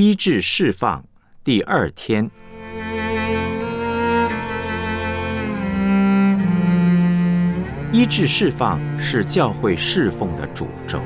[0.00, 1.04] 医治释放
[1.42, 2.30] 第二天，
[7.90, 11.00] 医治释放是教会侍奉的主轴。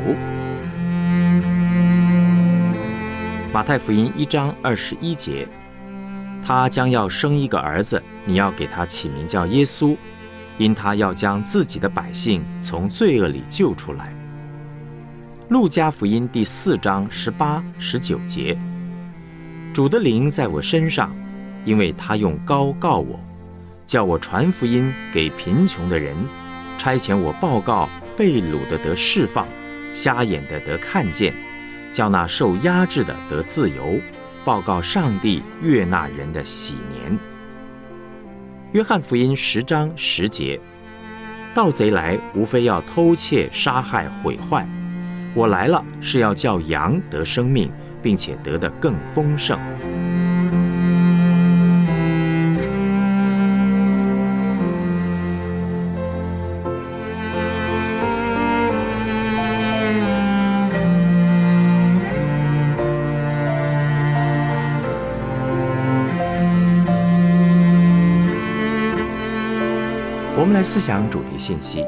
[3.51, 5.49] 马太福音一章二十一节，
[6.47, 9.97] 他将要生一个儿子，你要给他起名叫耶稣，
[10.59, 14.15] 因他要将自己的百姓从罪恶里救出来。
[15.49, 18.55] 路加福音第四章十八、十九节，
[19.73, 21.15] 主的灵在我身上，
[21.65, 23.19] 因为他用高告我，
[23.87, 26.15] 叫我传福音给贫穷的人，
[26.77, 29.49] 差遣我报告被掳的得释放，
[29.95, 31.33] 瞎眼的得看见，
[31.91, 33.99] 叫那受压制的得自由，
[34.45, 37.19] 报告上帝悦纳人的喜年。
[38.73, 40.61] 约翰福音十章十节，
[41.55, 44.69] 盗贼来，无非要偷窃、杀害、毁坏。
[45.35, 47.71] 我来了，是要叫羊得生命，
[48.03, 49.59] 并且得的更丰盛。
[70.35, 71.85] 我们来思想主题信息。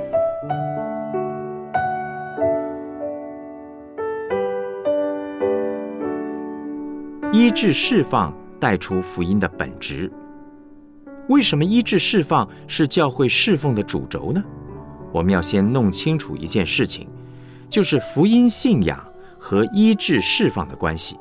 [7.35, 10.09] 医治释放带出福音的本质。
[11.29, 14.41] 为什么医治释放是教会侍奉的主轴呢？
[15.13, 17.09] 我们要先弄清楚一件事情，
[17.69, 19.05] 就是福音信仰
[19.37, 21.19] 和医治释放的关系。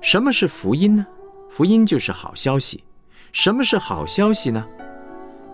[0.00, 1.06] 什么是福音呢？
[1.48, 2.82] 福音就是好消息。
[3.30, 4.66] 什么是好消息呢？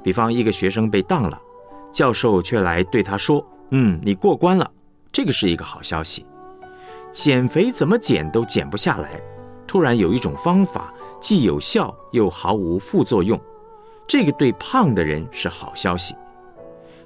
[0.02, 1.38] 比方一个学生被当了，
[1.92, 4.70] 教授却来对他说：“嗯，你过关了。”
[5.12, 6.24] 这个是一个好消息。
[7.12, 9.20] 减肥怎么减都减不下来。
[9.74, 13.36] 突然有一种方法，既有效又毫无副作用，
[14.06, 16.14] 这个对胖的人是好消息。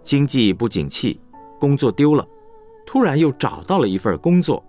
[0.02, 1.18] 经济不景气，
[1.58, 2.28] 工作丢了，
[2.84, 4.62] 突然又找到了一份工作，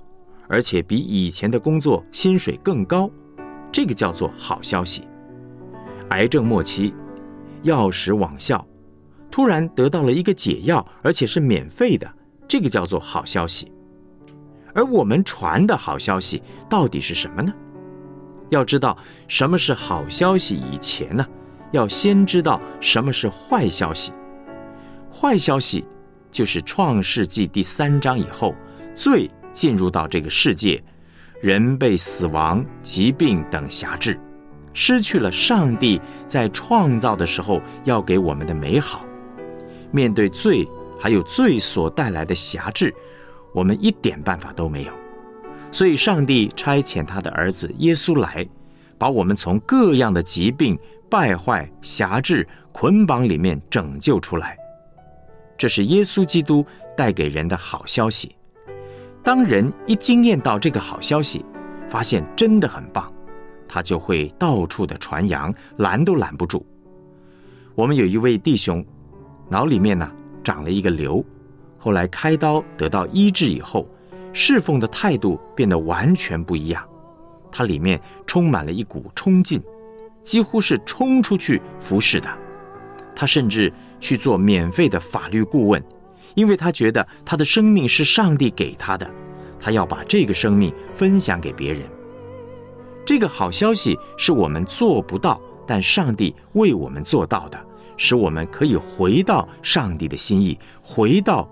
[0.47, 3.11] 而且比以前的工作薪水更高，
[3.69, 5.05] 这个叫做好消息。
[6.11, 6.93] 癌症末期，
[7.63, 8.65] 药食罔效，
[9.29, 12.09] 突然得到了一个解药，而且是免费的，
[12.47, 13.69] 这个叫做好消息。
[14.73, 17.53] 而我们传的好消息到底是什么呢？
[18.49, 21.25] 要知道什么是好消息以前呢，
[21.71, 24.11] 要先知道什么是坏消息。
[25.11, 25.85] 坏消息
[26.31, 28.55] 就是创世纪第三章以后，
[28.93, 30.81] 罪进入到这个世界，
[31.41, 34.19] 人被死亡、疾病等辖制，
[34.73, 39.05] 失去了上帝在创造的时候要给我们的美好。
[39.91, 40.67] 面对罪，
[40.99, 42.93] 还有罪所带来的辖制，
[43.53, 44.98] 我们一点办法都没有。
[45.72, 48.46] 所以，上帝差遣他的儿子耶稣来，
[48.97, 50.78] 把我们从各样的疾病、
[51.09, 54.57] 败坏、辖制、捆绑里面拯救出来。
[55.57, 56.66] 这是耶稣基督
[56.97, 58.35] 带给人的好消息。
[59.24, 61.46] 当人一惊艳到这个好消息，
[61.88, 63.12] 发现真的很棒，
[63.68, 66.66] 他就会到处的传扬，拦都拦不住。
[67.75, 68.84] 我们有一位弟兄，
[69.47, 70.12] 脑里面呢
[70.44, 71.24] 长了一个瘤，
[71.78, 73.88] 后来开刀得到医治以后。
[74.31, 76.88] 侍奉的态度变得完全不一样，
[77.51, 79.62] 它里面充满了一股冲劲，
[80.23, 82.29] 几乎是冲出去服侍的。
[83.16, 85.84] 他甚至去做免费的法律顾问，
[86.35, 89.09] 因为他觉得他的生命是上帝给他的，
[89.59, 91.81] 他要把这个生命分享给别人。
[93.06, 97.59] 这个好消息是我们做不到，但上帝为我们做到的，
[97.97, 101.45] 使我们可以回到上帝的心意，回到